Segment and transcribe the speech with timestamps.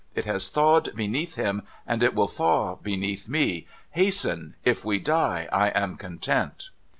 [0.15, 3.67] It has thawed beneath him, and it will thaw beneath me.
[3.91, 4.55] Hasten.
[4.65, 6.71] If we die, I am content.'